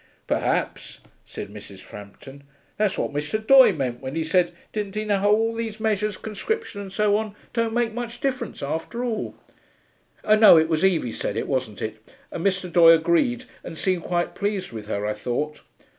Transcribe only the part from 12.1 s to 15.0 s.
and Mr. Doye agreed and seemed quite pleased with